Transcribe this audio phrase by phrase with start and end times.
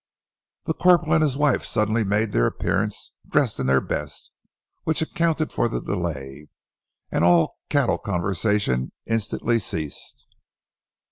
[0.63, 4.31] The corporal and his wife suddenly made their appearance, dressed in their best,
[4.83, 6.47] which accounted for the delay,
[7.11, 10.25] and all cattle conversation instantly ceased.